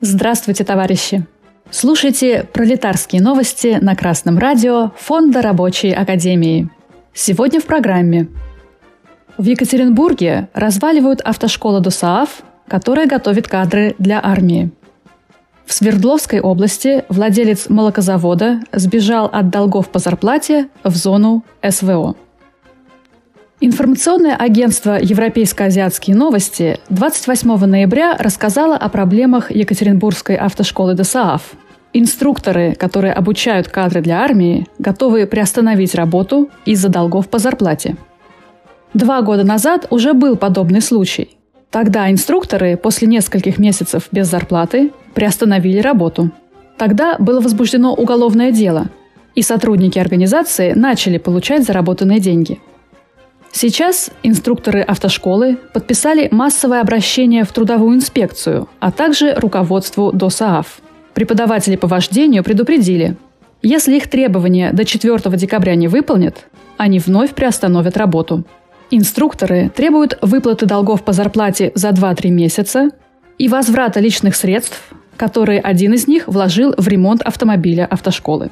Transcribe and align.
Здравствуйте, 0.00 0.62
товарищи! 0.62 1.26
Слушайте 1.70 2.46
пролетарские 2.52 3.20
новости 3.20 3.78
на 3.80 3.96
Красном 3.96 4.38
радио 4.38 4.92
Фонда 4.96 5.42
Рабочей 5.42 5.90
Академии. 5.90 6.70
Сегодня 7.12 7.60
в 7.60 7.64
программе. 7.64 8.28
В 9.38 9.42
Екатеринбурге 9.42 10.50
разваливают 10.54 11.20
автошколу 11.22 11.80
ДОСААФ, 11.80 12.44
которая 12.68 13.08
готовит 13.08 13.48
кадры 13.48 13.96
для 13.98 14.20
армии. 14.24 14.70
В 15.66 15.72
Свердловской 15.72 16.38
области 16.38 17.04
владелец 17.08 17.68
молокозавода 17.68 18.60
сбежал 18.72 19.26
от 19.26 19.50
долгов 19.50 19.88
по 19.88 19.98
зарплате 19.98 20.68
в 20.84 20.94
зону 20.94 21.44
СВО. 21.68 22.14
Информационное 23.60 24.36
агентство 24.36 25.00
«Европейско-азиатские 25.02 26.14
новости» 26.14 26.78
28 26.90 27.56
ноября 27.66 28.16
рассказало 28.16 28.76
о 28.76 28.88
проблемах 28.88 29.50
Екатеринбургской 29.50 30.36
автошколы 30.36 30.94
ДСААФ. 30.94 31.42
Инструкторы, 31.92 32.76
которые 32.76 33.12
обучают 33.12 33.66
кадры 33.66 34.00
для 34.00 34.20
армии, 34.20 34.68
готовы 34.78 35.26
приостановить 35.26 35.96
работу 35.96 36.50
из-за 36.66 36.88
долгов 36.88 37.28
по 37.28 37.40
зарплате. 37.40 37.96
Два 38.94 39.22
года 39.22 39.42
назад 39.42 39.88
уже 39.90 40.12
был 40.12 40.36
подобный 40.36 40.80
случай. 40.80 41.36
Тогда 41.70 42.12
инструкторы 42.12 42.76
после 42.76 43.08
нескольких 43.08 43.58
месяцев 43.58 44.06
без 44.12 44.28
зарплаты 44.28 44.92
приостановили 45.14 45.80
работу. 45.80 46.30
Тогда 46.76 47.16
было 47.18 47.40
возбуждено 47.40 47.92
уголовное 47.92 48.52
дело, 48.52 48.86
и 49.34 49.42
сотрудники 49.42 49.98
организации 49.98 50.74
начали 50.74 51.18
получать 51.18 51.64
заработанные 51.64 52.20
деньги– 52.20 52.60
Сейчас 53.52 54.10
инструкторы 54.22 54.82
автошколы 54.82 55.58
подписали 55.72 56.28
массовое 56.30 56.80
обращение 56.80 57.44
в 57.44 57.52
трудовую 57.52 57.96
инспекцию, 57.96 58.68
а 58.78 58.92
также 58.92 59.34
руководству 59.34 60.12
ДОСААФ. 60.12 60.80
Преподаватели 61.14 61.76
по 61.76 61.88
вождению 61.88 62.44
предупредили, 62.44 63.16
если 63.62 63.96
их 63.96 64.08
требования 64.08 64.72
до 64.72 64.84
4 64.84 65.18
декабря 65.36 65.74
не 65.74 65.88
выполнят, 65.88 66.46
они 66.76 67.00
вновь 67.00 67.34
приостановят 67.34 67.96
работу. 67.96 68.44
Инструкторы 68.90 69.68
требуют 69.68 70.16
выплаты 70.22 70.64
долгов 70.64 71.02
по 71.02 71.12
зарплате 71.12 71.72
за 71.74 71.88
2-3 71.88 72.28
месяца 72.30 72.90
и 73.36 73.48
возврата 73.48 73.98
личных 73.98 74.36
средств, 74.36 74.80
которые 75.16 75.60
один 75.60 75.94
из 75.94 76.06
них 76.06 76.28
вложил 76.28 76.72
в 76.78 76.86
ремонт 76.86 77.22
автомобиля 77.22 77.84
автошколы. 77.86 78.50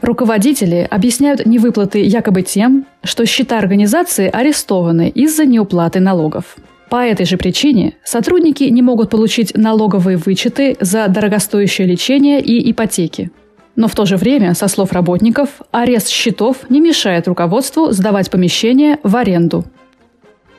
Руководители 0.00 0.86
объясняют 0.90 1.46
невыплаты 1.46 2.00
якобы 2.00 2.42
тем, 2.42 2.86
что 3.02 3.24
счета 3.26 3.58
организации 3.58 4.28
арестованы 4.28 5.08
из-за 5.08 5.46
неуплаты 5.46 6.00
налогов. 6.00 6.56
По 6.90 6.96
этой 6.96 7.26
же 7.26 7.36
причине 7.36 7.94
сотрудники 8.04 8.64
не 8.64 8.82
могут 8.82 9.10
получить 9.10 9.56
налоговые 9.56 10.16
вычеты 10.16 10.76
за 10.80 11.08
дорогостоящее 11.08 11.86
лечение 11.86 12.40
и 12.40 12.70
ипотеки. 12.70 13.30
Но 13.76 13.88
в 13.88 13.94
то 13.94 14.04
же 14.06 14.16
время, 14.16 14.54
со 14.54 14.68
слов 14.68 14.92
работников, 14.92 15.48
арест 15.72 16.08
счетов 16.08 16.70
не 16.70 16.80
мешает 16.80 17.26
руководству 17.26 17.90
сдавать 17.90 18.30
помещение 18.30 18.98
в 19.02 19.16
аренду. 19.16 19.64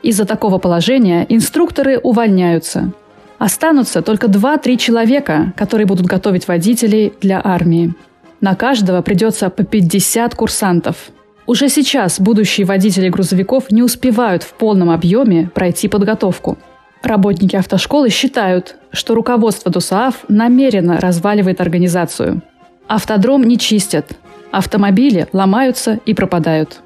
Из-за 0.02 0.26
такого 0.26 0.58
положения 0.58 1.24
инструкторы 1.28 1.98
увольняются. 1.98 2.92
Останутся 3.38 4.02
только 4.02 4.26
2-3 4.26 4.76
человека, 4.76 5.52
которые 5.56 5.86
будут 5.86 6.06
готовить 6.06 6.48
водителей 6.48 7.12
для 7.20 7.40
армии. 7.42 7.94
На 8.40 8.54
каждого 8.54 9.00
придется 9.02 9.48
по 9.48 9.64
50 9.64 10.34
курсантов. 10.34 11.10
Уже 11.46 11.68
сейчас 11.68 12.20
будущие 12.20 12.66
водители 12.66 13.08
грузовиков 13.08 13.70
не 13.70 13.82
успевают 13.82 14.42
в 14.42 14.52
полном 14.54 14.90
объеме 14.90 15.50
пройти 15.54 15.88
подготовку. 15.88 16.58
Работники 17.02 17.56
автошколы 17.56 18.10
считают, 18.10 18.76
что 18.90 19.14
руководство 19.14 19.70
ДОСААФ 19.70 20.24
намеренно 20.28 21.00
разваливает 21.00 21.60
организацию. 21.60 22.42
Автодром 22.88 23.44
не 23.44 23.58
чистят, 23.58 24.12
автомобили 24.50 25.28
ломаются 25.32 26.00
и 26.04 26.14
пропадают. 26.14 26.80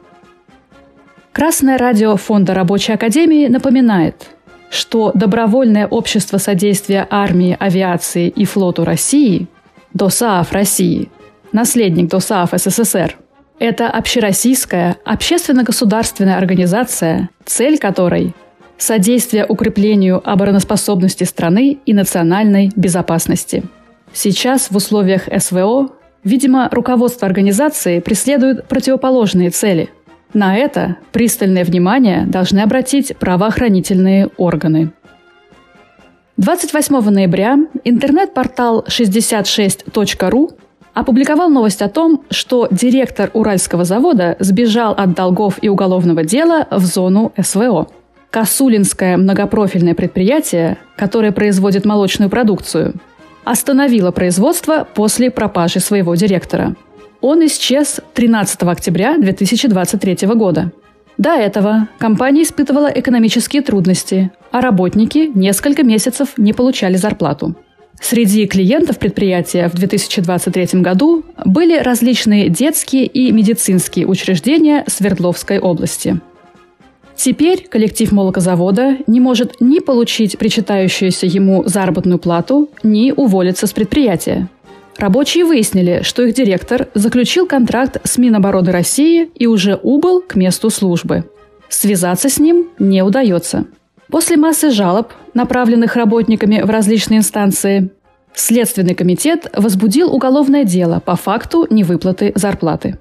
Красное 1.32 1.78
радио 1.78 2.16
Фонда 2.16 2.54
Рабочей 2.54 2.92
Академии 2.92 3.46
напоминает, 3.46 4.26
что 4.68 5.10
Добровольное 5.14 5.86
общество 5.86 6.38
содействия 6.38 7.06
армии, 7.10 7.56
авиации 7.58 8.28
и 8.28 8.44
флоту 8.44 8.84
России, 8.84 9.48
ДОСААФ 9.94 10.52
России– 10.52 11.08
наследник 11.52 12.08
ДОСААФ 12.08 12.52
СССР. 12.56 13.16
Это 13.58 13.88
общероссийская, 13.88 14.96
общественно-государственная 15.04 16.38
организация, 16.38 17.28
цель 17.44 17.78
которой– 17.78 18.34
содействие 18.78 19.44
укреплению 19.46 20.22
обороноспособности 20.24 21.24
страны 21.24 21.78
и 21.84 21.92
национальной 21.92 22.70
безопасности. 22.74 23.62
Сейчас 24.12 24.70
в 24.70 24.76
условиях 24.76 25.28
СВО, 25.38 25.90
видимо, 26.24 26.68
руководство 26.72 27.26
организации 27.26 28.00
преследует 28.00 28.66
противоположные 28.66 29.50
цели. 29.50 29.90
На 30.32 30.56
это 30.56 30.96
пристальное 31.12 31.64
внимание 31.64 32.24
должны 32.26 32.60
обратить 32.60 33.16
правоохранительные 33.18 34.28
органы. 34.36 34.92
28 36.36 37.10
ноября 37.10 37.58
интернет-портал 37.84 38.84
66.ru 38.88 40.50
опубликовал 40.94 41.48
новость 41.48 41.82
о 41.82 41.88
том, 41.88 42.22
что 42.30 42.68
директор 42.70 43.30
Уральского 43.32 43.84
завода 43.84 44.36
сбежал 44.38 44.92
от 44.92 45.14
долгов 45.14 45.58
и 45.60 45.68
уголовного 45.68 46.24
дела 46.24 46.66
в 46.70 46.84
зону 46.84 47.32
СВО. 47.40 47.88
Косулинское 48.30 49.16
многопрофильное 49.16 49.94
предприятие, 49.94 50.78
которое 50.96 51.32
производит 51.32 51.84
молочную 51.84 52.30
продукцию, 52.30 52.94
остановило 53.44 54.12
производство 54.12 54.86
после 54.94 55.30
пропажи 55.30 55.80
своего 55.80 56.14
директора. 56.14 56.76
Он 57.20 57.44
исчез 57.46 58.00
13 58.14 58.62
октября 58.62 59.18
2023 59.18 60.28
года. 60.28 60.72
До 61.18 61.30
этого 61.30 61.88
компания 61.98 62.44
испытывала 62.44 62.86
экономические 62.86 63.60
трудности, 63.60 64.30
а 64.52 64.60
работники 64.62 65.30
несколько 65.34 65.82
месяцев 65.82 66.30
не 66.38 66.52
получали 66.52 66.96
зарплату. 66.96 67.54
Среди 68.00 68.46
клиентов 68.46 68.98
предприятия 68.98 69.68
в 69.68 69.74
2023 69.74 70.80
году 70.80 71.22
были 71.44 71.78
различные 71.78 72.48
детские 72.48 73.06
и 73.06 73.30
медицинские 73.30 74.06
учреждения 74.06 74.84
Свердловской 74.88 75.58
области. 75.58 76.18
Теперь 77.14 77.68
коллектив 77.68 78.10
молокозавода 78.12 78.96
не 79.06 79.20
может 79.20 79.60
ни 79.60 79.78
получить 79.78 80.38
причитающуюся 80.38 81.26
ему 81.26 81.62
заработную 81.66 82.18
плату, 82.18 82.70
ни 82.82 83.12
уволиться 83.14 83.66
с 83.66 83.72
предприятия. 83.72 84.48
Рабочие 84.96 85.44
выяснили, 85.44 86.00
что 86.02 86.22
их 86.22 86.34
директор 86.34 86.88
заключил 86.94 87.46
контракт 87.46 87.98
с 88.04 88.16
Минобороны 88.16 88.72
России 88.72 89.30
и 89.34 89.46
уже 89.46 89.78
убыл 89.82 90.22
к 90.26 90.34
месту 90.34 90.70
службы. 90.70 91.24
Связаться 91.68 92.30
с 92.30 92.38
ним 92.38 92.68
не 92.78 93.02
удается– 93.02 93.66
После 94.10 94.36
массы 94.36 94.70
жалоб, 94.70 95.12
направленных 95.34 95.96
работниками 95.96 96.62
в 96.62 96.70
различные 96.70 97.18
инстанции, 97.18 97.90
Следственный 98.34 98.94
комитет 98.94 99.50
возбудил 99.56 100.14
уголовное 100.14 100.64
дело 100.64 101.00
по 101.00 101.16
факту 101.16 101.66
невыплаты 101.68 102.32
зарплаты. 102.34 102.96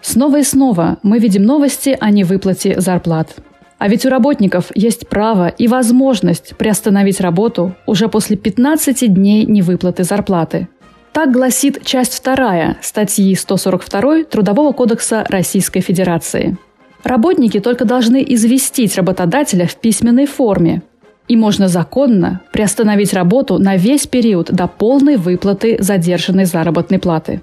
Снова 0.00 0.38
и 0.38 0.42
снова 0.42 0.98
мы 1.02 1.18
видим 1.18 1.42
новости 1.42 1.96
о 2.00 2.10
невыплате 2.10 2.80
зарплат. 2.80 3.34
А 3.78 3.88
ведь 3.88 4.06
у 4.06 4.10
работников 4.10 4.70
есть 4.74 5.08
право 5.08 5.48
и 5.48 5.66
возможность 5.66 6.56
приостановить 6.56 7.20
работу 7.20 7.74
уже 7.86 8.08
после 8.08 8.36
15 8.36 9.12
дней 9.12 9.44
невыплаты 9.44 10.04
зарплаты. 10.04 10.68
Так 11.12 11.32
гласит 11.32 11.84
часть 11.84 12.22
2 12.22 12.76
статьи 12.80 13.34
142 13.34 14.24
Трудового 14.24 14.72
кодекса 14.72 15.24
Российской 15.28 15.80
Федерации– 15.80 16.56
Работники 17.04 17.60
только 17.60 17.84
должны 17.84 18.24
известить 18.28 18.96
работодателя 18.96 19.66
в 19.66 19.76
письменной 19.76 20.26
форме, 20.26 20.82
и 21.28 21.36
можно 21.36 21.68
законно 21.68 22.40
приостановить 22.52 23.14
работу 23.14 23.58
на 23.58 23.76
весь 23.76 24.06
период 24.06 24.52
до 24.52 24.66
полной 24.66 25.16
выплаты 25.16 25.76
задержанной 25.80 26.44
заработной 26.44 26.98
платы. 26.98 27.40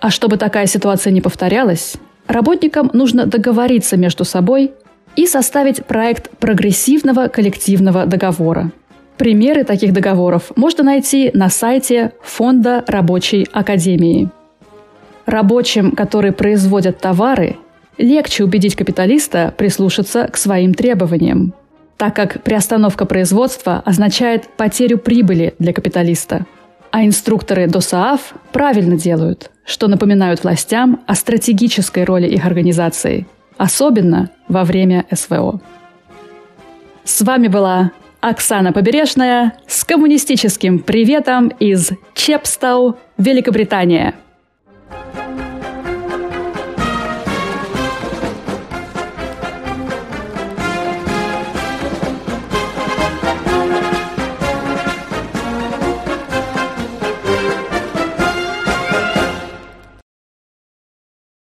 А 0.00 0.10
чтобы 0.10 0.36
такая 0.36 0.66
ситуация 0.66 1.12
не 1.12 1.20
повторялась, 1.20 1.96
работникам 2.26 2.90
нужно 2.92 3.26
договориться 3.26 3.96
между 3.96 4.24
собой 4.24 4.72
и 5.16 5.26
составить 5.26 5.84
проект 5.84 6.30
прогрессивного 6.38 7.28
коллективного 7.28 8.06
договора. 8.06 8.70
Примеры 9.16 9.64
таких 9.64 9.92
договоров 9.92 10.52
можно 10.56 10.84
найти 10.84 11.30
на 11.34 11.48
сайте 11.48 12.12
Фонда 12.22 12.84
рабочей 12.86 13.46
академии. 13.52 14.30
Рабочим, 15.26 15.92
которые 15.92 16.32
производят 16.32 16.98
товары 16.98 17.56
легче 17.98 18.44
убедить 18.44 18.76
капиталиста 18.76 19.54
прислушаться 19.56 20.28
к 20.28 20.36
своим 20.36 20.74
требованиям, 20.74 21.54
так 21.96 22.14
как 22.14 22.42
приостановка 22.42 23.06
производства 23.06 23.82
означает 23.84 24.48
потерю 24.56 24.98
прибыли 24.98 25.54
для 25.58 25.72
капиталиста. 25.72 26.46
А 26.90 27.04
инструкторы 27.04 27.66
ДОСААФ 27.66 28.34
правильно 28.52 28.96
делают, 28.96 29.50
что 29.64 29.88
напоминают 29.88 30.44
властям 30.44 31.00
о 31.06 31.14
стратегической 31.14 32.04
роли 32.04 32.28
их 32.28 32.44
организации, 32.46 33.26
особенно 33.56 34.30
во 34.48 34.64
время 34.64 35.04
СВО. 35.12 35.60
С 37.04 37.20
вами 37.20 37.48
была 37.48 37.90
Оксана 38.20 38.72
Побережная 38.72 39.52
с 39.66 39.84
коммунистическим 39.84 40.78
приветом 40.78 41.48
из 41.48 41.90
Чепстау, 42.14 42.96
Великобритания. 43.18 44.14